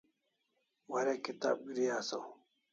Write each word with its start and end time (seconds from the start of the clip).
Warek 0.91 1.21
kitab 1.25 1.57
gri 1.69 1.85
asaw 1.97 2.25